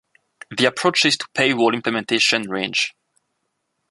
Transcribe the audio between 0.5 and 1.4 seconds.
approaches to